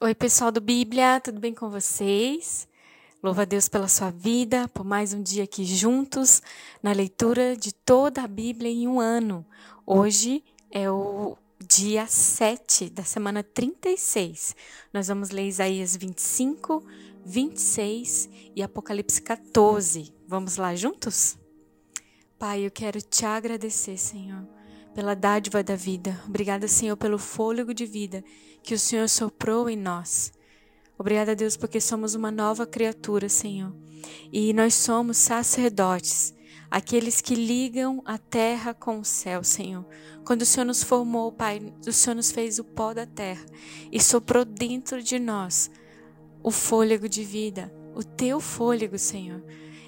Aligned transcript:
Oi, 0.00 0.12
pessoal 0.12 0.50
do 0.50 0.60
Bíblia, 0.60 1.20
tudo 1.20 1.38
bem 1.38 1.54
com 1.54 1.70
vocês? 1.70 2.66
Louva 3.22 3.42
a 3.42 3.44
Deus 3.44 3.68
pela 3.68 3.86
sua 3.86 4.10
vida, 4.10 4.66
por 4.68 4.84
mais 4.84 5.14
um 5.14 5.22
dia 5.22 5.44
aqui 5.44 5.64
juntos 5.64 6.42
na 6.82 6.90
leitura 6.90 7.56
de 7.56 7.72
toda 7.72 8.24
a 8.24 8.26
Bíblia 8.26 8.68
em 8.68 8.88
um 8.88 8.98
ano. 8.98 9.46
Hoje 9.86 10.42
é 10.68 10.90
o 10.90 11.38
dia 11.64 12.08
7 12.08 12.90
da 12.90 13.04
semana 13.04 13.44
36. 13.44 14.56
Nós 14.92 15.06
vamos 15.06 15.30
ler 15.30 15.46
Isaías 15.46 15.96
25, 15.96 16.84
26 17.24 18.28
e 18.56 18.64
Apocalipse 18.64 19.22
14. 19.22 20.12
Vamos 20.26 20.56
lá 20.56 20.74
juntos? 20.74 21.38
Pai, 22.36 22.66
eu 22.66 22.70
quero 22.70 23.00
te 23.00 23.24
agradecer, 23.24 23.96
Senhor 23.96 24.53
pela 24.94 25.14
dádiva 25.14 25.62
da 25.62 25.74
vida. 25.74 26.18
Obrigada, 26.26 26.68
Senhor, 26.68 26.96
pelo 26.96 27.18
fôlego 27.18 27.74
de 27.74 27.84
vida 27.84 28.24
que 28.62 28.74
o 28.74 28.78
Senhor 28.78 29.08
soprou 29.08 29.68
em 29.68 29.76
nós. 29.76 30.32
Obrigada, 30.96 31.34
Deus, 31.34 31.56
porque 31.56 31.80
somos 31.80 32.14
uma 32.14 32.30
nova 32.30 32.66
criatura, 32.66 33.28
Senhor. 33.28 33.74
E 34.32 34.52
nós 34.52 34.74
somos 34.74 35.16
sacerdotes, 35.18 36.32
aqueles 36.70 37.20
que 37.20 37.34
ligam 37.34 38.00
a 38.04 38.16
terra 38.16 38.72
com 38.72 39.00
o 39.00 39.04
céu, 39.04 39.42
Senhor. 39.42 39.84
Quando 40.24 40.42
o 40.42 40.46
Senhor 40.46 40.64
nos 40.64 40.82
formou, 40.82 41.32
Pai, 41.32 41.74
o 41.86 41.92
Senhor 41.92 42.14
nos 42.14 42.30
fez 42.30 42.58
o 42.58 42.64
pó 42.64 42.94
da 42.94 43.04
terra 43.04 43.44
e 43.90 44.00
soprou 44.00 44.44
dentro 44.44 45.02
de 45.02 45.18
nós 45.18 45.70
o 46.42 46.50
fôlego 46.50 47.08
de 47.08 47.24
vida, 47.24 47.74
o 47.94 48.04
teu 48.04 48.40
fôlego, 48.40 48.98
Senhor. 48.98 49.42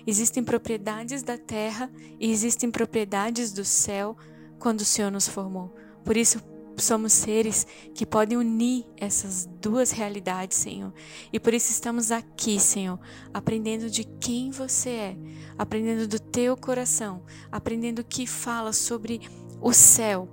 Existem 0.06 0.42
propriedades 0.42 1.22
da 1.22 1.38
terra 1.38 1.90
e 2.18 2.30
existem 2.30 2.70
propriedades 2.70 3.52
do 3.52 3.64
céu 3.64 4.16
quando 4.58 4.80
o 4.80 4.84
Senhor 4.84 5.10
nos 5.10 5.28
formou. 5.28 5.74
Por 6.04 6.16
isso, 6.16 6.40
somos 6.76 7.12
seres 7.12 7.66
que 7.94 8.04
podem 8.04 8.36
unir 8.36 8.84
essas 8.96 9.48
duas 9.60 9.90
realidades, 9.90 10.58
Senhor. 10.58 10.92
E 11.32 11.40
por 11.40 11.54
isso 11.54 11.72
estamos 11.72 12.10
aqui, 12.10 12.60
Senhor, 12.60 12.98
aprendendo 13.32 13.88
de 13.88 14.04
quem 14.04 14.50
você 14.50 14.90
é, 14.90 15.16
aprendendo 15.56 16.06
do 16.06 16.18
teu 16.18 16.56
coração, 16.56 17.22
aprendendo 17.50 18.00
o 18.00 18.04
que 18.04 18.26
fala 18.26 18.72
sobre 18.72 19.22
o 19.60 19.72
céu, 19.72 20.28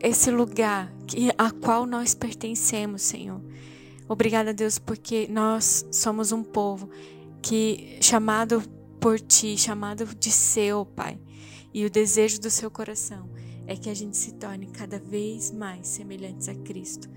esse 0.00 0.30
lugar 0.30 0.92
que, 1.06 1.30
a 1.38 1.50
qual 1.50 1.86
nós 1.86 2.14
pertencemos, 2.14 3.02
Senhor. 3.02 3.40
Obrigada, 4.06 4.52
Deus, 4.52 4.78
porque 4.78 5.26
nós 5.30 5.86
somos 5.90 6.30
um 6.30 6.42
povo 6.42 6.90
que 7.40 7.98
chamado 8.02 8.62
por 9.00 9.18
ti, 9.18 9.56
chamado 9.56 10.06
de 10.14 10.30
seu, 10.30 10.84
Pai. 10.84 11.18
E 11.74 11.84
o 11.84 11.90
desejo 11.90 12.40
do 12.40 12.50
seu 12.50 12.70
coração 12.70 13.28
é 13.66 13.74
que 13.74 13.90
a 13.90 13.94
gente 13.94 14.16
se 14.16 14.34
torne 14.34 14.68
cada 14.68 14.96
vez 14.96 15.50
mais 15.50 15.88
semelhantes 15.88 16.48
a 16.48 16.54
Cristo. 16.54 17.10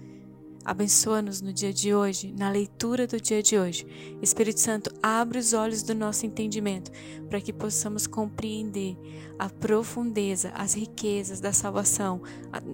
Abençoa-nos 0.66 1.42
no 1.42 1.54
dia 1.54 1.72
de 1.72 1.94
hoje, 1.94 2.34
na 2.36 2.50
leitura 2.50 3.06
do 3.06 3.22
dia 3.22 3.42
de 3.44 3.58
hoje. 3.58 3.86
Espírito 4.20 4.60
Santo, 4.60 4.92
abre 5.02 5.38
os 5.38 5.54
olhos 5.54 5.84
do 5.84 5.94
nosso 5.94 6.26
entendimento 6.26 6.92
para 7.30 7.40
que 7.40 7.54
possamos 7.54 8.08
compreender 8.08 8.98
a 9.38 9.48
profundeza, 9.48 10.50
as 10.56 10.74
riquezas 10.74 11.40
da 11.40 11.54
salvação 11.54 12.22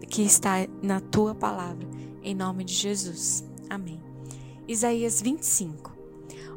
que 0.10 0.24
está 0.24 0.66
na 0.82 1.02
tua 1.02 1.36
palavra. 1.36 1.86
Em 2.24 2.34
nome 2.34 2.64
de 2.64 2.74
Jesus. 2.74 3.44
Amém. 3.70 4.02
Isaías 4.68 5.22
25. 5.22 5.96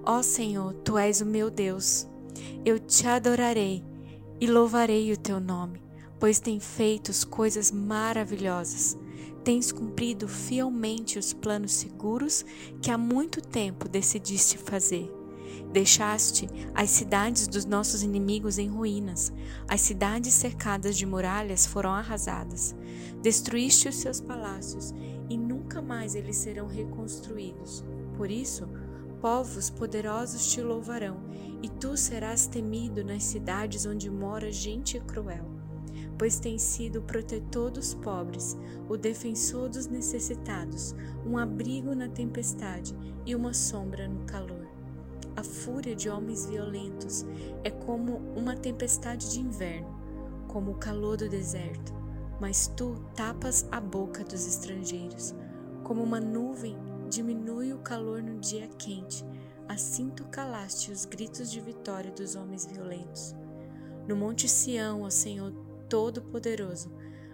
Ó 0.04 0.22
Senhor, 0.22 0.72
tu 0.84 0.96
és 0.96 1.20
o 1.20 1.26
meu 1.26 1.50
Deus. 1.50 2.06
Eu 2.64 2.78
te 2.78 3.06
adorarei 3.08 3.82
e 4.40 4.46
louvarei 4.46 5.12
o 5.12 5.16
teu 5.16 5.40
nome, 5.40 5.82
pois 6.18 6.38
tem 6.38 6.60
feito 6.60 7.10
coisas 7.26 7.70
maravilhosas. 7.70 8.96
Tens 9.44 9.70
cumprido 9.70 10.26
fielmente 10.26 11.18
os 11.18 11.32
planos 11.32 11.72
seguros 11.72 12.44
que 12.82 12.90
há 12.90 12.98
muito 12.98 13.40
tempo 13.40 13.88
decidiste 13.88 14.58
fazer. 14.58 15.10
Deixaste 15.72 16.48
as 16.74 16.90
cidades 16.90 17.46
dos 17.46 17.64
nossos 17.64 18.02
inimigos 18.02 18.58
em 18.58 18.68
ruínas, 18.68 19.32
as 19.68 19.80
cidades 19.80 20.34
cercadas 20.34 20.96
de 20.96 21.06
muralhas 21.06 21.66
foram 21.66 21.90
arrasadas. 21.90 22.74
Destruíste 23.22 23.88
os 23.88 23.96
seus 23.96 24.20
palácios 24.20 24.94
e 25.28 25.36
nunca 25.36 25.82
mais 25.82 26.14
eles 26.14 26.36
serão 26.36 26.66
reconstruídos. 26.66 27.84
Por 28.16 28.30
isso, 28.30 28.68
povos 29.20 29.70
poderosos 29.70 30.52
te 30.52 30.60
louvarão, 30.60 31.16
e 31.62 31.68
tu 31.68 31.96
serás 31.96 32.46
temido 32.46 33.04
nas 33.04 33.24
cidades 33.24 33.86
onde 33.86 34.10
mora 34.10 34.52
gente 34.52 35.00
cruel. 35.00 35.44
Pois 36.18 36.38
tens 36.38 36.62
sido 36.62 37.00
o 37.00 37.02
protetor 37.02 37.70
dos 37.70 37.94
pobres, 37.94 38.56
o 38.88 38.96
defensor 38.96 39.68
dos 39.68 39.86
necessitados, 39.86 40.94
um 41.26 41.36
abrigo 41.36 41.94
na 41.94 42.08
tempestade 42.08 42.94
e 43.24 43.34
uma 43.34 43.52
sombra 43.52 44.08
no 44.08 44.24
calor. 44.24 44.66
A 45.36 45.42
fúria 45.42 45.94
de 45.94 46.08
homens 46.08 46.46
violentos 46.46 47.26
é 47.62 47.70
como 47.70 48.18
uma 48.34 48.56
tempestade 48.56 49.30
de 49.32 49.40
inverno, 49.40 49.94
como 50.48 50.70
o 50.70 50.78
calor 50.78 51.18
do 51.18 51.28
deserto, 51.28 51.92
mas 52.40 52.68
tu 52.68 52.94
tapas 53.14 53.66
a 53.70 53.80
boca 53.80 54.24
dos 54.24 54.46
estrangeiros, 54.46 55.34
como 55.84 56.02
uma 56.02 56.20
nuvem 56.20 56.76
diminui 57.08 57.72
o 57.72 57.78
calor 57.78 58.22
no 58.22 58.38
dia 58.38 58.68
quente, 58.78 59.24
assim 59.68 60.10
tu 60.10 60.24
calaste 60.24 60.90
os 60.90 61.04
gritos 61.04 61.50
de 61.50 61.60
vitória 61.60 62.10
dos 62.10 62.34
homens 62.34 62.66
violentos. 62.66 63.34
No 64.06 64.16
Monte 64.16 64.48
Sião, 64.48 65.02
ó 65.02 65.10
Senhor 65.10 65.52
Todo-Poderoso, 65.88 66.92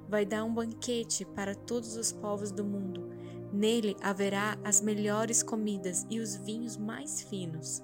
vai 0.08 0.24
dar 0.24 0.44
um 0.44 0.52
banquete 0.52 1.24
para 1.24 1.54
todos 1.54 1.96
os 1.96 2.12
povos 2.12 2.50
do 2.50 2.64
mundo. 2.64 3.10
Nele 3.52 3.96
haverá 4.00 4.58
as 4.64 4.80
melhores 4.80 5.42
comidas 5.42 6.06
e 6.08 6.20
os 6.20 6.36
vinhos 6.36 6.76
mais 6.76 7.22
finos. 7.22 7.82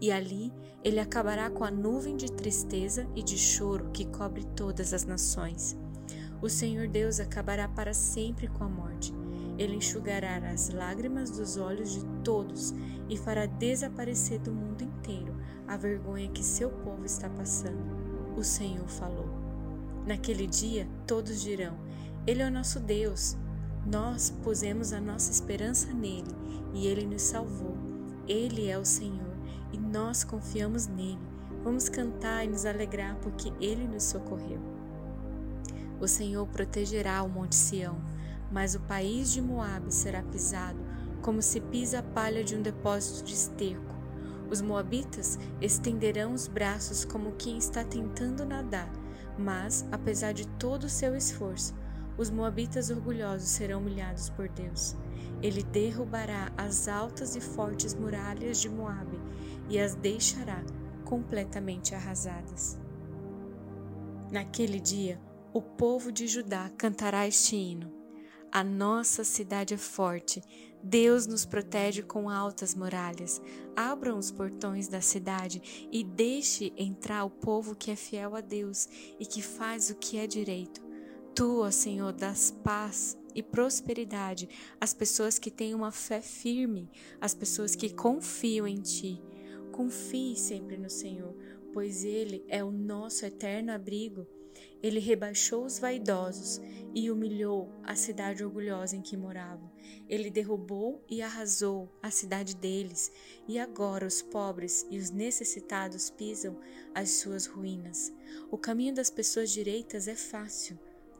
E 0.00 0.12
ali 0.12 0.52
ele 0.84 1.00
acabará 1.00 1.48
com 1.48 1.64
a 1.64 1.70
nuvem 1.70 2.16
de 2.16 2.30
tristeza 2.30 3.08
e 3.14 3.22
de 3.22 3.38
choro 3.38 3.90
que 3.92 4.04
cobre 4.06 4.44
todas 4.54 4.92
as 4.92 5.04
nações. 5.04 5.76
O 6.42 6.50
Senhor 6.50 6.86
Deus 6.86 7.18
acabará 7.18 7.66
para 7.66 7.94
sempre 7.94 8.46
com 8.48 8.64
a 8.64 8.68
morte 8.68 9.14
ele 9.58 9.76
enxugará 9.76 10.36
as 10.50 10.68
lágrimas 10.70 11.30
dos 11.30 11.56
olhos 11.56 11.92
de 11.94 12.04
todos 12.22 12.74
e 13.08 13.16
fará 13.16 13.46
desaparecer 13.46 14.38
do 14.40 14.52
mundo 14.52 14.82
inteiro 14.82 15.34
a 15.66 15.76
vergonha 15.76 16.28
que 16.28 16.44
seu 16.44 16.70
povo 16.70 17.04
está 17.04 17.28
passando. 17.28 17.96
O 18.36 18.44
Senhor 18.44 18.86
falou. 18.88 19.28
Naquele 20.06 20.46
dia, 20.46 20.86
todos 21.06 21.40
dirão: 21.40 21.76
Ele 22.26 22.42
é 22.42 22.46
o 22.46 22.50
nosso 22.50 22.78
Deus. 22.78 23.36
Nós 23.84 24.30
pusemos 24.42 24.92
a 24.92 25.00
nossa 25.00 25.30
esperança 25.30 25.92
nele 25.92 26.34
e 26.74 26.86
ele 26.86 27.06
nos 27.06 27.22
salvou. 27.22 27.76
Ele 28.28 28.68
é 28.68 28.78
o 28.78 28.84
Senhor 28.84 29.36
e 29.72 29.78
nós 29.78 30.24
confiamos 30.24 30.86
nele. 30.86 31.18
Vamos 31.62 31.88
cantar 31.88 32.44
e 32.44 32.48
nos 32.48 32.66
alegrar 32.66 33.16
porque 33.16 33.52
ele 33.60 33.86
nos 33.86 34.04
socorreu. 34.04 34.60
O 36.00 36.06
Senhor 36.06 36.46
protegerá 36.48 37.22
o 37.22 37.28
Monte 37.28 37.54
Sião 37.54 37.96
mas 38.50 38.74
o 38.74 38.80
país 38.80 39.32
de 39.32 39.40
Moabe 39.40 39.92
será 39.92 40.22
pisado 40.22 40.78
como 41.22 41.42
se 41.42 41.60
pisa 41.60 41.98
a 41.98 42.02
palha 42.02 42.44
de 42.44 42.54
um 42.54 42.62
depósito 42.62 43.24
de 43.24 43.34
esterco. 43.34 43.96
Os 44.48 44.60
moabitas 44.60 45.38
estenderão 45.60 46.32
os 46.32 46.46
braços 46.46 47.04
como 47.04 47.32
quem 47.32 47.58
está 47.58 47.82
tentando 47.82 48.44
nadar, 48.44 48.90
mas, 49.36 49.84
apesar 49.90 50.32
de 50.32 50.46
todo 50.46 50.84
o 50.84 50.88
seu 50.88 51.16
esforço, 51.16 51.74
os 52.16 52.30
moabitas 52.30 52.90
orgulhosos 52.90 53.48
serão 53.48 53.80
humilhados 53.80 54.30
por 54.30 54.48
Deus. 54.48 54.96
Ele 55.42 55.62
derrubará 55.64 56.52
as 56.56 56.88
altas 56.88 57.36
e 57.36 57.40
fortes 57.40 57.92
muralhas 57.92 58.60
de 58.60 58.68
Moabe 58.68 59.20
e 59.68 59.78
as 59.78 59.94
deixará 59.94 60.62
completamente 61.04 61.94
arrasadas. 61.94 62.78
Naquele 64.30 64.80
dia, 64.80 65.20
o 65.52 65.60
povo 65.60 66.10
de 66.10 66.26
Judá 66.26 66.70
cantará 66.76 67.26
este 67.26 67.56
hino. 67.56 67.92
A 68.52 68.64
nossa 68.64 69.24
cidade 69.24 69.74
é 69.74 69.76
forte. 69.76 70.42
Deus 70.82 71.26
nos 71.26 71.44
protege 71.44 72.02
com 72.02 72.30
altas 72.30 72.74
muralhas. 72.74 73.42
Abram 73.74 74.18
os 74.18 74.30
portões 74.30 74.88
da 74.88 75.00
cidade 75.00 75.88
e 75.90 76.04
deixe 76.04 76.72
entrar 76.76 77.24
o 77.24 77.30
povo 77.30 77.74
que 77.74 77.90
é 77.90 77.96
fiel 77.96 78.36
a 78.36 78.40
Deus 78.40 78.88
e 79.18 79.26
que 79.26 79.42
faz 79.42 79.90
o 79.90 79.96
que 79.96 80.16
é 80.16 80.26
direito. 80.26 80.80
Tu, 81.34 81.60
ó 81.60 81.70
Senhor, 81.70 82.12
das 82.12 82.50
paz 82.50 83.18
e 83.34 83.42
prosperidade 83.42 84.48
às 84.80 84.94
pessoas 84.94 85.38
que 85.38 85.50
têm 85.50 85.74
uma 85.74 85.92
fé 85.92 86.22
firme, 86.22 86.90
às 87.20 87.34
pessoas 87.34 87.74
que 87.74 87.92
confiam 87.92 88.66
em 88.66 88.80
Ti. 88.80 89.22
Confie 89.70 90.34
sempre 90.36 90.78
no 90.78 90.88
Senhor, 90.88 91.36
pois 91.74 92.04
Ele 92.04 92.42
é 92.48 92.64
o 92.64 92.70
nosso 92.70 93.26
eterno 93.26 93.72
abrigo. 93.72 94.26
Ele 94.86 95.00
rebaixou 95.00 95.64
os 95.64 95.80
vaidosos 95.80 96.60
e 96.94 97.10
humilhou 97.10 97.68
a 97.82 97.96
cidade 97.96 98.44
orgulhosa 98.44 98.94
em 98.94 99.02
que 99.02 99.16
moravam. 99.16 99.68
Ele 100.08 100.30
derrubou 100.30 101.04
e 101.08 101.20
arrasou 101.20 101.90
a 102.00 102.08
cidade 102.08 102.54
deles, 102.54 103.10
e 103.48 103.58
agora 103.58 104.06
os 104.06 104.22
pobres 104.22 104.86
e 104.88 104.96
os 104.96 105.10
necessitados 105.10 106.08
pisam 106.08 106.56
as 106.94 107.10
suas 107.10 107.46
ruínas. 107.46 108.14
O 108.48 108.56
caminho 108.56 108.94
das 108.94 109.10
pessoas 109.10 109.50
direitas 109.50 110.06
é 110.06 110.14
fácil. 110.14 110.78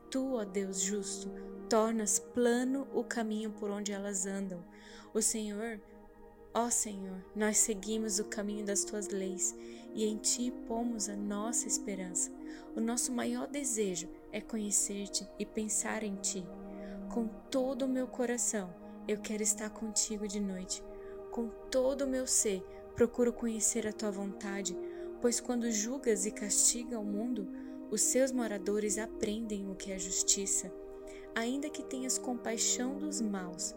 Tu, 0.09 0.35
ó 0.35 0.45
Deus 0.45 0.79
justo, 0.79 1.29
tornas 1.69 2.19
plano 2.19 2.87
o 2.93 3.03
caminho 3.03 3.51
por 3.51 3.69
onde 3.69 3.91
elas 3.91 4.25
andam. 4.25 4.63
O 5.13 5.21
Senhor, 5.21 5.81
ó 6.59 6.71
Senhor, 6.71 7.23
nós 7.35 7.59
seguimos 7.59 8.17
o 8.17 8.25
caminho 8.25 8.65
das 8.65 8.83
tuas 8.83 9.09
leis 9.09 9.55
e 9.93 10.05
em 10.05 10.17
ti 10.17 10.51
pomos 10.67 11.07
a 11.07 11.15
nossa 11.15 11.67
esperança. 11.67 12.31
O 12.75 12.81
nosso 12.81 13.11
maior 13.11 13.47
desejo 13.47 14.09
é 14.31 14.41
conhecer-te 14.41 15.29
e 15.37 15.45
pensar 15.45 16.01
em 16.01 16.15
ti. 16.15 16.43
Com 17.13 17.27
todo 17.51 17.83
o 17.83 17.87
meu 17.87 18.07
coração, 18.07 18.73
eu 19.07 19.19
quero 19.19 19.43
estar 19.43 19.69
contigo 19.69 20.27
de 20.27 20.39
noite. 20.39 20.83
Com 21.29 21.47
todo 21.69 22.05
o 22.05 22.09
meu 22.09 22.25
ser, 22.25 22.65
procuro 22.95 23.31
conhecer 23.31 23.85
a 23.85 23.93
tua 23.93 24.09
vontade, 24.09 24.75
pois 25.21 25.39
quando 25.39 25.71
julgas 25.71 26.25
e 26.25 26.31
castiga 26.31 26.99
o 26.99 27.05
mundo, 27.05 27.47
os 27.91 28.01
seus 28.01 28.31
moradores 28.31 28.97
aprendem 28.97 29.69
o 29.69 29.75
que 29.75 29.91
é 29.91 29.99
justiça. 29.99 30.73
Ainda 31.35 31.69
que 31.69 31.83
tenhas 31.83 32.17
compaixão 32.17 32.97
dos 32.97 33.21
maus, 33.21 33.75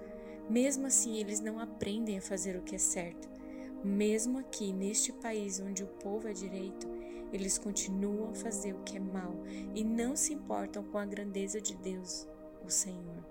mesmo 0.51 0.87
assim 0.87 1.17
eles 1.17 1.41
não 1.41 1.61
aprendem 1.61 2.19
a 2.19 2.23
fazer 2.23 2.57
o 2.57 2.63
que 2.63 2.75
é 2.75 2.79
certo. 2.79 3.31
Mesmo 3.85 4.39
aqui, 4.39 4.73
neste 4.73 5.13
país 5.13 5.61
onde 5.61 5.85
o 5.85 5.87
povo 5.87 6.27
é 6.29 6.33
direito, 6.33 6.89
eles 7.33 7.57
continuam 7.57 8.31
a 8.31 8.35
fazer 8.35 8.75
o 8.75 8.83
que 8.83 8.97
é 8.97 9.01
mal 9.01 9.33
e 9.75 9.85
não 9.85 10.17
se 10.17 10.35
importam 10.35 10.83
com 10.83 10.99
a 10.99 11.07
grandeza 11.07 11.61
de 11.61 11.77
Deus, 11.77 12.27
o 12.67 12.69
Senhor. 12.69 13.25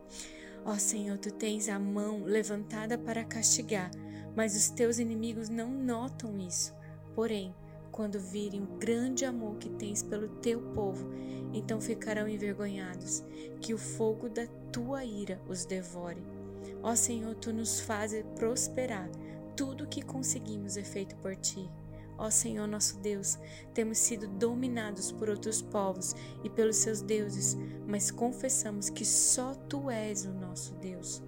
Ó 0.66 0.76
Senhor, 0.76 1.18
tu 1.18 1.32
tens 1.32 1.68
a 1.68 1.78
mão 1.78 2.24
levantada 2.24 2.98
para 2.98 3.26
castigar, 3.26 3.92
mas 4.36 4.56
os 4.56 4.70
teus 4.70 4.98
inimigos 4.98 5.50
não 5.50 5.70
notam 5.70 6.40
isso. 6.40 6.74
Porém, 7.14 7.54
quando 7.92 8.20
virem 8.20 8.64
o 8.64 8.78
grande 8.78 9.26
amor 9.26 9.58
que 9.58 9.70
tens 9.70 10.02
pelo 10.02 10.30
teu 10.38 10.62
povo, 10.74 11.06
então 11.54 11.82
ficarão 11.82 12.30
envergonhados, 12.30 13.24
que 13.60 13.74
o 13.74 13.78
fogo 13.78 14.30
da 14.30 14.48
tua 14.72 15.04
ira 15.04 15.42
os 15.50 15.66
devore. 15.66 16.39
Ó 16.82 16.96
Senhor, 16.96 17.36
tu 17.36 17.52
nos 17.52 17.80
fazes 17.82 18.24
prosperar, 18.36 19.10
tudo 19.56 19.84
o 19.84 19.88
que 19.88 20.02
conseguimos 20.02 20.78
é 20.78 20.84
feito 20.84 21.16
por 21.18 21.36
ti. 21.36 21.70
Ó 22.18 22.30
Senhor 22.30 22.68
nosso 22.68 22.98
Deus, 23.00 23.38
temos 23.74 23.98
sido 23.98 24.28
dominados 24.28 25.12
por 25.12 25.30
outros 25.30 25.62
povos 25.62 26.14
e 26.44 26.50
pelos 26.50 26.78
seus 26.78 27.02
deuses, 27.02 27.58
mas 27.88 28.12
confessamos 28.12 28.90
que 28.90 29.06
só 29.06 29.54
tu 29.68 29.90
és 29.90 30.26
o 30.26 30.34
nosso 30.34 30.74
Deus. 30.76 31.22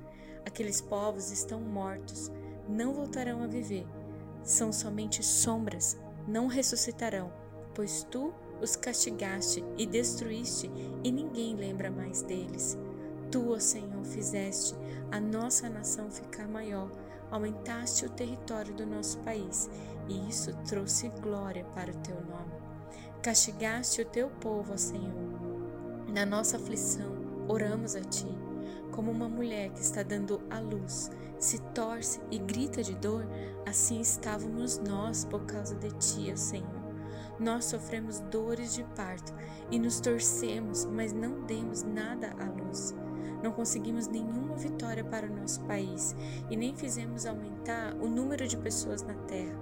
Aqueles 0.45 0.81
povos 0.81 1.31
estão 1.31 1.62
mortos, 1.62 2.31
não 2.68 2.94
voltarão 2.94 3.44
a 3.44 3.47
viver. 3.47 3.86
São 4.44 4.74
somente 4.74 5.24
sombras, 5.24 5.97
não 6.27 6.47
ressuscitarão, 6.47 7.31
pois 7.74 8.04
tu 8.09 8.33
os 8.62 8.75
castigaste 8.75 9.63
e 9.77 9.86
destruíste, 9.86 10.69
e 11.04 11.12
ninguém 11.12 11.56
lembra 11.56 11.89
mais 11.89 12.21
deles. 12.21 12.77
Tu, 13.31 13.54
ó 13.54 13.60
Senhor, 13.60 14.04
fizeste 14.04 14.75
a 15.10 15.19
nossa 15.19 15.69
nação 15.69 16.12
ficar 16.12 16.50
maior, 16.50 16.92
aumentaste 17.31 18.06
o 18.06 18.10
território 18.10 18.74
do 18.74 18.86
nosso 18.86 19.19
país, 19.19 19.69
e 20.10 20.28
isso 20.28 20.54
trouxe 20.68 21.07
glória 21.22 21.63
para 21.74 21.92
o 21.92 21.98
teu 22.00 22.16
nome. 22.16 22.51
Castigaste 23.22 24.01
o 24.01 24.06
teu 24.06 24.30
povo, 24.30 24.74
ó 24.74 24.78
Senhor. 24.78 25.13
Na 26.13 26.25
nossa 26.25 26.57
aflição, 26.57 27.16
oramos 27.48 27.95
a 27.95 28.01
ti, 28.01 28.28
como 28.92 29.10
uma 29.10 29.30
mulher 29.30 29.69
que 29.69 29.80
está 29.80 30.04
dando 30.04 30.42
à 30.50 30.60
luz, 30.60 31.10
se 31.39 31.57
torce 31.74 32.19
e 32.30 32.38
grita 32.38 32.83
de 32.83 32.95
dor, 32.95 33.25
assim 33.66 34.01
estávamos 34.01 34.78
nós 34.80 35.24
por 35.24 35.45
causa 35.45 35.75
de 35.75 35.89
ti, 35.92 36.30
ó 36.33 36.36
Senhor. 36.36 36.81
Nós 37.39 37.66
sofremos 37.66 38.19
dores 38.19 38.74
de 38.74 38.83
parto 38.95 39.33
e 39.72 39.80
nos 39.80 40.01
torcemos, 40.01 40.86
mas 40.86 41.13
não 41.13 41.45
demos 41.45 41.81
nada 41.81 42.36
à 42.38 42.45
luz. 42.45 42.94
Não 43.43 43.51
conseguimos 43.51 44.07
nenhuma 44.07 44.55
vitória 44.55 45.03
para 45.03 45.27
o 45.27 45.35
nosso 45.35 45.61
país 45.61 46.15
e 46.49 46.55
nem 46.55 46.75
fizemos 46.75 47.25
aumentar 47.25 47.95
o 47.95 48.07
número 48.07 48.47
de 48.47 48.57
pessoas 48.57 49.01
na 49.01 49.13
terra. 49.13 49.59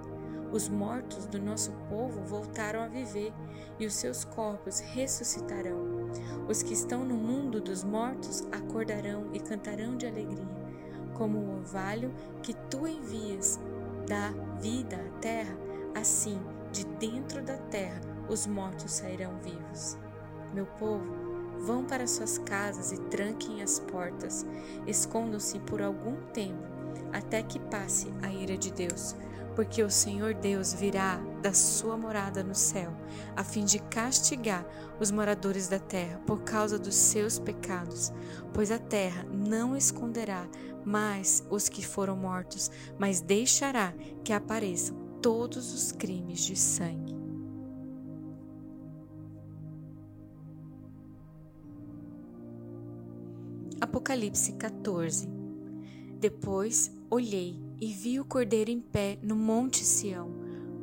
Os 0.52 0.68
mortos 0.68 1.26
do 1.26 1.40
nosso 1.40 1.70
povo 1.88 2.22
voltaram 2.22 2.82
a 2.82 2.88
viver 2.88 3.32
e 3.78 3.86
os 3.86 3.94
seus 3.94 4.24
corpos 4.24 4.80
ressuscitarão. 4.80 6.10
Os 6.48 6.62
que 6.62 6.72
estão 6.72 7.04
no 7.04 7.14
mundo 7.14 7.60
dos 7.60 7.84
mortos 7.84 8.42
acordarão 8.50 9.28
e 9.32 9.38
cantarão 9.38 9.96
de 9.96 10.06
alegria, 10.06 10.48
como 11.14 11.38
o 11.38 11.58
orvalho 11.58 12.12
que 12.42 12.52
tu 12.68 12.86
envias 12.86 13.60
dá 14.08 14.32
vida 14.60 14.96
à 14.96 15.20
terra, 15.20 15.56
assim 15.94 16.40
de 16.72 16.84
dentro 16.84 17.42
da 17.42 17.56
terra 17.56 18.00
os 18.28 18.46
mortos 18.46 18.92
sairão 18.92 19.38
vivos. 19.38 19.98
Meu 20.54 20.66
povo, 20.66 21.29
vão 21.60 21.84
para 21.84 22.06
suas 22.06 22.38
casas 22.38 22.92
e 22.92 22.98
tranquem 23.02 23.62
as 23.62 23.78
portas, 23.78 24.46
escondam-se 24.86 25.58
por 25.60 25.82
algum 25.82 26.16
tempo, 26.32 26.62
até 27.12 27.42
que 27.42 27.58
passe 27.58 28.12
a 28.22 28.32
ira 28.32 28.56
de 28.56 28.72
Deus, 28.72 29.14
porque 29.54 29.82
o 29.82 29.90
Senhor 29.90 30.34
Deus 30.34 30.72
virá 30.72 31.20
da 31.42 31.52
sua 31.52 31.96
morada 31.96 32.42
no 32.42 32.54
céu, 32.54 32.92
a 33.36 33.44
fim 33.44 33.64
de 33.64 33.78
castigar 33.78 34.64
os 34.98 35.10
moradores 35.10 35.68
da 35.68 35.78
terra 35.78 36.20
por 36.26 36.42
causa 36.42 36.78
dos 36.78 36.94
seus 36.94 37.38
pecados, 37.38 38.12
pois 38.54 38.70
a 38.70 38.78
terra 38.78 39.24
não 39.30 39.76
esconderá 39.76 40.48
mais 40.84 41.44
os 41.50 41.68
que 41.68 41.84
foram 41.84 42.16
mortos, 42.16 42.70
mas 42.98 43.20
deixará 43.20 43.92
que 44.24 44.32
apareçam 44.32 44.96
todos 45.20 45.74
os 45.74 45.92
crimes 45.92 46.40
de 46.40 46.56
sangue. 46.56 47.19
Apocalipse 53.80 54.52
14 54.52 55.26
Depois 56.18 56.92
olhei 57.08 57.58
e 57.80 57.86
vi 57.94 58.20
o 58.20 58.26
cordeiro 58.26 58.70
em 58.70 58.78
pé 58.78 59.18
no 59.22 59.34
Monte 59.34 59.86
Sião. 59.86 60.30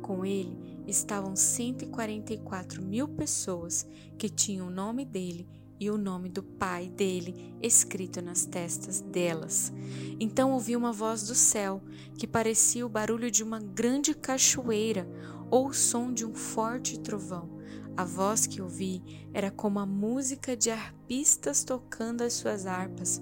Com 0.02 0.26
ele 0.26 0.82
estavam 0.84 1.36
144 1.36 2.82
mil 2.82 3.06
pessoas 3.06 3.86
que 4.18 4.28
tinham 4.28 4.66
o 4.66 4.70
nome 4.70 5.04
dele 5.04 5.46
e 5.78 5.88
o 5.88 5.96
nome 5.96 6.28
do 6.28 6.42
pai 6.42 6.88
dele 6.88 7.54
escrito 7.62 8.20
nas 8.20 8.44
testas 8.44 9.00
delas. 9.00 9.72
Então 10.18 10.50
ouvi 10.50 10.74
uma 10.74 10.92
voz 10.92 11.22
do 11.22 11.36
céu, 11.36 11.80
que 12.18 12.26
parecia 12.26 12.84
o 12.84 12.88
barulho 12.88 13.30
de 13.30 13.44
uma 13.44 13.60
grande 13.60 14.12
cachoeira 14.12 15.08
ou 15.48 15.68
o 15.68 15.72
som 15.72 16.12
de 16.12 16.26
um 16.26 16.34
forte 16.34 16.98
trovão. 16.98 17.57
A 17.96 18.04
voz 18.04 18.46
que 18.46 18.62
ouvi 18.62 19.02
era 19.34 19.50
como 19.50 19.78
a 19.80 19.86
música 19.86 20.56
de 20.56 20.70
arpistas 20.70 21.64
tocando 21.64 22.22
as 22.22 22.34
suas 22.34 22.64
harpas. 22.64 23.20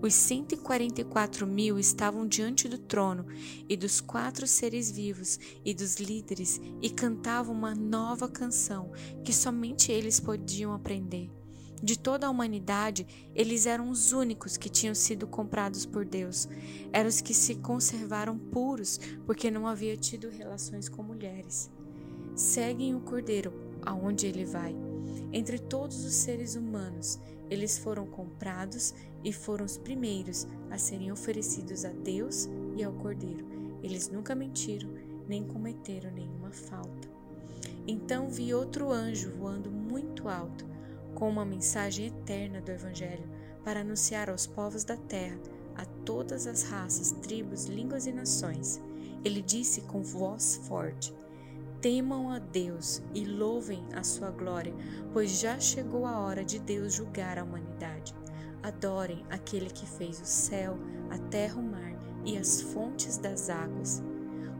Os 0.00 0.14
144 0.14 1.46
mil 1.46 1.78
estavam 1.78 2.26
diante 2.26 2.68
do 2.68 2.78
trono 2.78 3.26
e 3.68 3.76
dos 3.76 4.00
quatro 4.00 4.46
seres 4.46 4.90
vivos 4.90 5.38
e 5.64 5.74
dos 5.74 5.96
líderes 5.96 6.60
e 6.80 6.90
cantavam 6.90 7.54
uma 7.54 7.74
nova 7.74 8.28
canção 8.28 8.92
que 9.24 9.32
somente 9.32 9.92
eles 9.92 10.20
podiam 10.20 10.72
aprender. 10.72 11.30
De 11.82 11.98
toda 11.98 12.26
a 12.26 12.30
humanidade, 12.30 13.06
eles 13.34 13.66
eram 13.66 13.90
os 13.90 14.12
únicos 14.12 14.56
que 14.56 14.70
tinham 14.70 14.94
sido 14.94 15.26
comprados 15.26 15.84
por 15.84 16.02
Deus. 16.02 16.48
Eram 16.90 17.10
os 17.10 17.20
que 17.20 17.34
se 17.34 17.56
conservaram 17.56 18.38
puros, 18.38 18.98
porque 19.26 19.50
não 19.50 19.66
havia 19.66 19.94
tido 19.94 20.30
relações 20.30 20.88
com 20.88 21.02
mulheres. 21.02 21.70
Seguem 22.34 22.94
o 22.94 23.00
Cordeiro 23.00 23.52
aonde 23.84 24.26
ele 24.26 24.44
vai. 24.44 24.74
Entre 25.32 25.58
todos 25.58 26.04
os 26.04 26.14
seres 26.14 26.54
humanos, 26.54 27.18
eles 27.50 27.78
foram 27.78 28.06
comprados 28.06 28.94
e 29.22 29.32
foram 29.32 29.64
os 29.64 29.76
primeiros 29.76 30.46
a 30.70 30.78
serem 30.78 31.10
oferecidos 31.10 31.84
a 31.84 31.90
Deus 31.90 32.48
e 32.76 32.84
ao 32.84 32.92
Cordeiro. 32.92 33.44
Eles 33.82 34.08
nunca 34.08 34.34
mentiram, 34.34 34.90
nem 35.28 35.44
cometeram 35.44 36.10
nenhuma 36.10 36.50
falta. 36.50 37.08
Então 37.86 38.28
vi 38.28 38.54
outro 38.54 38.90
anjo 38.90 39.30
voando 39.32 39.70
muito 39.70 40.28
alto 40.28 40.64
com 41.14 41.28
uma 41.28 41.44
mensagem 41.44 42.06
eterna 42.06 42.60
do 42.60 42.70
Evangelho 42.70 43.24
para 43.62 43.80
anunciar 43.80 44.30
aos 44.30 44.46
povos 44.46 44.84
da 44.84 44.96
terra, 44.96 45.38
a 45.76 45.84
todas 45.84 46.46
as 46.46 46.62
raças, 46.62 47.12
tribos, 47.12 47.66
línguas 47.66 48.06
e 48.06 48.12
nações. 48.12 48.80
Ele 49.24 49.42
disse 49.42 49.80
com 49.82 50.02
voz 50.02 50.60
forte: 50.66 51.12
Temam 51.84 52.30
a 52.30 52.38
Deus 52.38 53.02
e 53.14 53.26
louvem 53.26 53.84
a 53.92 54.02
sua 54.02 54.30
glória, 54.30 54.72
pois 55.12 55.38
já 55.38 55.60
chegou 55.60 56.06
a 56.06 56.18
hora 56.18 56.42
de 56.42 56.58
Deus 56.58 56.94
julgar 56.94 57.38
a 57.38 57.44
humanidade. 57.44 58.14
Adorem 58.62 59.22
aquele 59.28 59.68
que 59.68 59.86
fez 59.86 60.18
o 60.18 60.24
céu, 60.24 60.78
a 61.10 61.18
terra, 61.28 61.60
o 61.60 61.62
mar 61.62 61.92
e 62.24 62.38
as 62.38 62.62
fontes 62.62 63.18
das 63.18 63.50
águas. 63.50 64.02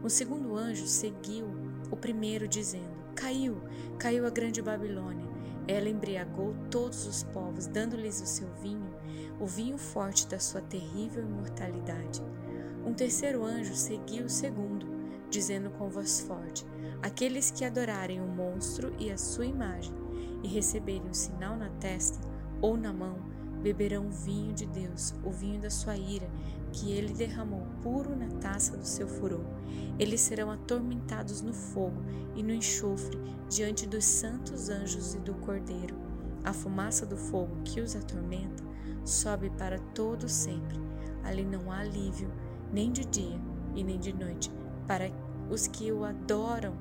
O 0.03 0.09
segundo 0.09 0.55
anjo 0.55 0.85
seguiu 0.85 1.47
o 1.89 1.97
primeiro, 1.97 2.47
dizendo: 2.47 2.93
Caiu, 3.15 3.59
caiu 3.97 4.27
a 4.27 4.29
grande 4.29 4.61
Babilônia 4.61 5.25
ela 5.67 5.89
embriagou 5.89 6.55
todos 6.69 7.07
os 7.07 7.23
povos, 7.23 7.65
dando-lhes 7.65 8.21
o 8.21 8.25
seu 8.25 8.47
vinho, 8.61 8.93
o 9.39 9.47
vinho 9.47 9.77
forte 9.77 10.27
da 10.27 10.39
sua 10.39 10.61
terrível 10.61 11.23
imortalidade. 11.23 12.21
Um 12.85 12.93
terceiro 12.93 13.43
anjo 13.43 13.73
seguiu 13.73 14.25
o 14.25 14.29
segundo, 14.29 14.85
dizendo 15.29 15.71
com 15.71 15.89
voz 15.89 16.19
forte: 16.21 16.65
Aqueles 17.01 17.51
que 17.51 17.63
adorarem 17.63 18.19
o 18.19 18.27
monstro 18.27 18.93
e 18.97 19.11
a 19.11 19.17
sua 19.17 19.45
imagem, 19.45 19.93
e 20.43 20.47
receberem 20.47 21.09
o 21.09 21.13
sinal 21.13 21.55
na 21.55 21.69
testa, 21.69 22.19
ou 22.61 22.77
na 22.77 22.93
mão, 22.93 23.17
beberão 23.61 24.07
o 24.07 24.11
vinho 24.11 24.53
de 24.53 24.65
Deus, 24.65 25.13
o 25.23 25.31
vinho 25.31 25.59
da 25.59 25.69
sua 25.69 25.97
ira, 25.97 26.29
que 26.71 26.91
ele 26.91 27.13
derramou 27.13 27.65
puro 27.81 28.15
na 28.15 28.27
taça 28.39 28.77
do 28.77 28.85
seu 28.85 29.07
furor. 29.07 29.45
Eles 29.97 30.21
serão 30.21 30.51
atormentados 30.51 31.41
no 31.41 31.53
fogo 31.53 32.03
e 32.35 32.43
no 32.43 32.53
enxofre 32.53 33.17
diante 33.49 33.87
dos 33.87 34.05
santos 34.05 34.69
anjos 34.69 35.15
e 35.15 35.19
do 35.19 35.33
Cordeiro. 35.35 35.95
A 36.43 36.53
fumaça 36.53 37.05
do 37.05 37.17
fogo 37.17 37.55
que 37.63 37.81
os 37.81 37.95
atormenta 37.95 38.63
sobe 39.03 39.49
para 39.51 39.79
todo 39.95 40.29
sempre. 40.29 40.79
Ali 41.23 41.43
não 41.43 41.71
há 41.71 41.79
alívio, 41.79 42.31
nem 42.71 42.91
de 42.91 43.05
dia 43.05 43.41
e 43.73 43.83
nem 43.83 43.99
de 43.99 44.13
noite, 44.13 44.51
para 44.85 45.09
os 45.49 45.67
que 45.67 45.91
o 45.91 46.03
adoram, 46.03 46.73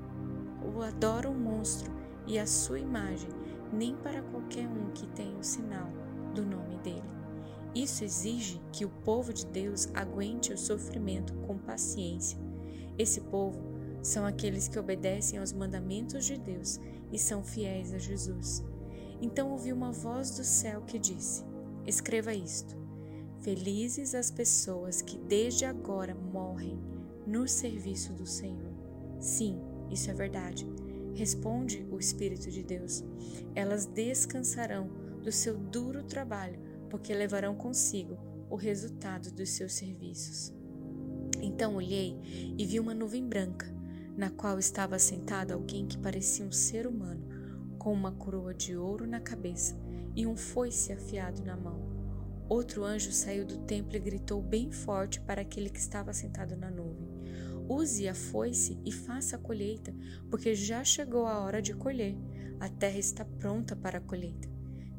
o 0.75 0.83
adoram 0.83 1.33
o 1.33 1.39
monstro 1.39 1.93
e 2.27 2.39
a 2.39 2.47
sua 2.47 2.79
imagem, 2.79 3.29
nem 3.73 3.95
para 3.97 4.23
qualquer 4.23 4.67
um 4.67 4.91
que 4.93 5.07
tenha 5.09 5.37
o 5.37 5.45
sinal 5.45 5.89
do 6.35 6.45
nome 6.45 6.77
dele. 6.79 7.15
Isso 7.75 8.05
exige 8.05 8.61
que 8.73 8.85
o 8.85 8.89
povo 8.89 9.33
de 9.33 9.47
Deus 9.47 9.89
aguente 9.95 10.53
o 10.53 10.59
sofrimento 10.59 11.35
com 11.47 11.59
paciência. 11.59 12.39
Esse 12.97 13.21
povo 13.21 13.61
são 14.01 14.25
aqueles 14.25 14.69
que 14.69 14.79
obedecem 14.79 15.39
aos 15.39 15.53
mandamentos 15.53 16.25
de 16.25 16.39
Deus 16.39 16.79
e 17.11 17.19
são 17.19 17.43
fiéis 17.43 17.93
a 17.93 17.99
Jesus. 17.99 18.63
Então 19.21 19.51
ouvi 19.51 19.73
uma 19.73 19.91
voz 19.91 20.37
do 20.37 20.45
céu 20.45 20.83
que 20.83 20.99
disse: 20.99 21.45
Escreva 21.87 22.33
isto. 22.33 22.77
Felizes 23.41 24.15
as 24.15 24.31
pessoas 24.31 25.03
que 25.03 25.19
desde 25.19 25.65
agora 25.65 26.15
morrem 26.15 26.79
no 27.27 27.47
serviço 27.49 28.13
do 28.13 28.27
Senhor. 28.27 28.73
Sim, 29.19 29.61
isso 29.91 30.11
é 30.11 30.15
verdade. 30.15 30.67
Responde 31.15 31.87
o 31.91 31.99
Espírito 31.99 32.51
de 32.51 32.63
Deus. 32.63 33.05
Elas 33.55 33.87
descansarão 33.87 34.89
do 35.23 35.33
seu 35.33 35.57
duro 35.57 36.03
trabalho 36.03 36.61
porque 36.91 37.15
levarão 37.15 37.55
consigo 37.55 38.17
o 38.51 38.57
resultado 38.57 39.33
dos 39.33 39.51
seus 39.51 39.73
serviços. 39.73 40.53
Então 41.41 41.77
olhei 41.77 42.17
e 42.57 42.65
vi 42.65 42.79
uma 42.79 42.95
nuvem 42.95 43.27
branca, 43.27 43.67
na 44.17 44.31
qual 44.31 44.59
estava 44.59 44.99
sentado 44.99 45.53
alguém 45.53 45.87
que 45.87 45.99
parecia 45.99 46.45
um 46.45 46.53
ser 46.53 46.87
humano, 46.87 47.27
com 47.79 47.93
uma 47.93 48.13
coroa 48.13 48.55
de 48.55 48.77
ouro 48.77 49.07
na 49.07 49.21
cabeça 49.21 49.77
e 50.15 50.27
um 50.27 50.37
foice 50.37 50.93
afiado 50.93 51.43
na 51.43 51.57
mão. 51.57 51.83
Outro 52.49 52.85
anjo 52.85 53.11
saiu 53.11 53.45
do 53.45 53.59
templo 53.59 53.97
e 53.97 54.01
gritou 54.01 54.41
bem 54.41 54.71
forte 54.71 55.21
para 55.21 55.43
aquele 55.43 55.69
que 55.69 55.81
estava 55.81 56.13
sentado 56.13 56.57
na 56.57 56.71
nuvem: 56.71 57.09
Use 57.69 58.07
a 58.07 58.15
foice 58.15 58.79
e 58.85 58.93
faça 58.93 59.37
a 59.37 59.39
colheita, 59.39 59.95
porque 60.31 60.55
já 60.55 60.85
chegou 60.85 61.27
a 61.27 61.41
hora 61.41 61.63
de 61.63 61.75
colher. 61.75 62.15
A 62.61 62.69
terra 62.69 62.99
está 62.99 63.25
pronta 63.25 63.75
para 63.75 63.99
a 63.99 64.01
colheita. 64.03 64.49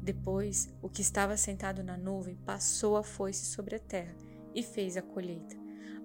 Depois, 0.02 0.68
o 0.82 0.88
que 0.88 1.02
estava 1.02 1.36
sentado 1.36 1.82
na 1.82 1.96
nuvem 1.96 2.36
passou 2.36 2.96
a 2.96 3.02
foice 3.02 3.46
sobre 3.46 3.76
a 3.76 3.78
terra 3.78 4.16
e 4.54 4.62
fez 4.62 4.96
a 4.96 5.02
colheita. 5.02 5.56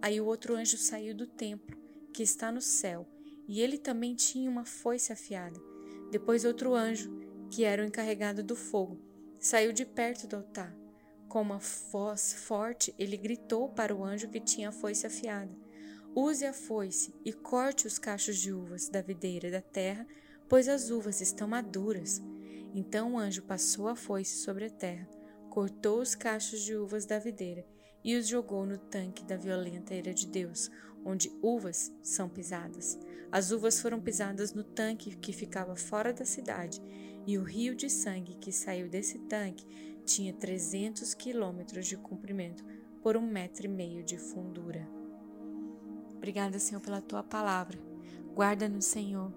Aí 0.01 0.19
o 0.19 0.25
outro 0.25 0.55
anjo 0.55 0.77
saiu 0.77 1.15
do 1.15 1.27
templo, 1.27 1.77
que 2.13 2.23
está 2.23 2.51
no 2.51 2.61
céu, 2.61 3.07
e 3.47 3.61
ele 3.61 3.77
também 3.77 4.15
tinha 4.15 4.49
uma 4.49 4.65
foice 4.65 5.13
afiada. 5.13 5.59
Depois 6.11 6.45
outro 6.45 6.73
anjo, 6.75 7.11
que 7.49 7.63
era 7.63 7.81
o 7.81 7.85
encarregado 7.85 8.43
do 8.43 8.55
fogo, 8.55 8.99
saiu 9.39 9.71
de 9.71 9.85
perto 9.85 10.27
do 10.27 10.37
altar. 10.37 10.75
Com 11.27 11.41
uma 11.41 11.59
voz 11.91 12.33
forte, 12.33 12.93
ele 12.97 13.17
gritou 13.17 13.69
para 13.69 13.95
o 13.95 14.03
anjo 14.03 14.29
que 14.29 14.39
tinha 14.39 14.69
a 14.69 14.71
foice 14.71 15.07
afiada: 15.07 15.55
Use 16.13 16.45
a 16.45 16.51
foice 16.51 17.15
e 17.23 17.31
corte 17.31 17.87
os 17.87 17.97
cachos 17.97 18.37
de 18.37 18.51
uvas 18.51 18.89
da 18.89 19.01
videira 19.01 19.49
da 19.49 19.61
terra, 19.61 20.05
pois 20.49 20.67
as 20.67 20.89
uvas 20.89 21.21
estão 21.21 21.47
maduras. 21.47 22.21
Então 22.75 23.13
o 23.13 23.17
anjo 23.17 23.41
passou 23.43 23.87
a 23.87 23.95
foice 23.95 24.43
sobre 24.43 24.65
a 24.65 24.69
terra, 24.69 25.07
cortou 25.49 26.01
os 26.01 26.13
cachos 26.13 26.63
de 26.63 26.75
uvas 26.75 27.05
da 27.05 27.17
videira 27.17 27.65
e 28.03 28.17
os 28.17 28.27
jogou 28.27 28.65
no 28.65 28.77
tanque 28.77 29.23
da 29.23 29.37
violenta 29.37 29.95
ira 29.95 30.13
de 30.13 30.27
Deus, 30.27 30.69
onde 31.05 31.31
uvas 31.41 31.93
são 32.01 32.27
pisadas. 32.27 32.99
As 33.31 33.51
uvas 33.51 33.79
foram 33.79 34.01
pisadas 34.01 34.53
no 34.53 34.65
tanque 34.65 35.15
que 35.15 35.31
ficava 35.31 35.77
fora 35.77 36.11
da 36.11 36.25
cidade, 36.25 36.81
e 37.25 37.37
o 37.37 37.43
rio 37.43 37.73
de 37.73 37.89
sangue 37.89 38.35
que 38.35 38.51
saiu 38.51 38.89
desse 38.89 39.17
tanque 39.17 39.65
tinha 40.03 40.33
300 40.33 41.13
quilômetros 41.13 41.87
de 41.87 41.95
comprimento 41.95 42.65
por 43.01 43.15
um 43.15 43.25
metro 43.25 43.65
e 43.65 43.69
meio 43.69 44.03
de 44.03 44.17
fundura. 44.17 45.00
Obrigada, 46.21 46.59
Senhor, 46.59 46.79
pela 46.79 47.01
tua 47.01 47.23
palavra. 47.23 47.79
Guarda-nos, 48.35 48.85
Senhor. 48.85 49.33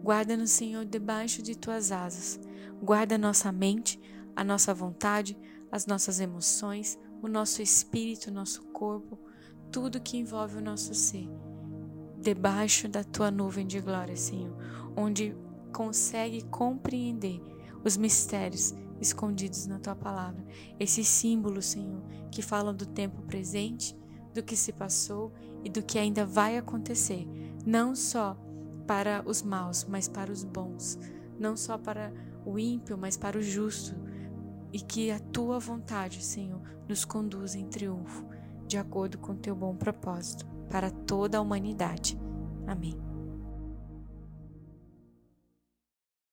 Guarda-nos, 0.00 0.52
Senhor, 0.52 0.84
debaixo 0.84 1.42
de 1.42 1.58
tuas 1.58 1.90
asas. 1.90 2.38
Guarda 2.80 3.18
nossa 3.18 3.50
mente, 3.50 4.00
a 4.36 4.44
nossa 4.44 4.72
vontade, 4.72 5.36
as 5.72 5.84
nossas 5.84 6.20
emoções, 6.20 6.96
o 7.20 7.26
nosso 7.26 7.60
espírito, 7.60 8.30
o 8.30 8.32
nosso 8.32 8.62
corpo, 8.66 9.18
tudo 9.72 10.00
que 10.00 10.16
envolve 10.16 10.58
o 10.58 10.62
nosso 10.62 10.94
ser. 10.94 11.28
Debaixo 12.16 12.86
da 12.86 13.02
tua 13.02 13.32
nuvem 13.32 13.66
de 13.66 13.80
glória, 13.80 14.16
Senhor, 14.16 14.56
onde 14.96 15.36
consegue 15.72 16.44
compreender 16.44 17.42
os 17.84 17.96
mistérios 17.96 18.76
escondidos 19.00 19.66
na 19.66 19.80
tua 19.80 19.96
palavra. 19.96 20.46
Esses 20.78 21.08
símbolos, 21.08 21.66
Senhor, 21.66 22.00
que 22.30 22.42
falam 22.42 22.72
do 22.72 22.86
tempo 22.86 23.22
presente, 23.22 23.98
do 24.38 24.44
que 24.44 24.56
se 24.56 24.72
passou 24.72 25.32
e 25.64 25.68
do 25.68 25.82
que 25.82 25.98
ainda 25.98 26.24
vai 26.24 26.56
acontecer, 26.56 27.26
não 27.66 27.94
só 27.94 28.36
para 28.86 29.22
os 29.26 29.42
maus, 29.42 29.84
mas 29.84 30.08
para 30.08 30.30
os 30.30 30.44
bons, 30.44 30.96
não 31.38 31.56
só 31.56 31.76
para 31.76 32.12
o 32.46 32.56
ímpio, 32.56 32.96
mas 32.96 33.16
para 33.16 33.36
o 33.36 33.42
justo, 33.42 33.96
e 34.72 34.80
que 34.80 35.10
a 35.10 35.18
tua 35.18 35.58
vontade, 35.58 36.24
Senhor, 36.24 36.60
nos 36.88 37.04
conduza 37.04 37.58
em 37.58 37.66
triunfo, 37.66 38.24
de 38.66 38.78
acordo 38.78 39.18
com 39.18 39.34
teu 39.34 39.56
bom 39.56 39.74
propósito, 39.74 40.46
para 40.70 40.90
toda 40.90 41.38
a 41.38 41.40
humanidade. 41.40 42.18
Amém. 42.66 43.07